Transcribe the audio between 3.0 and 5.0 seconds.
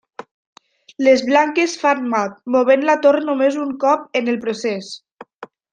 torre només un cop en el procés.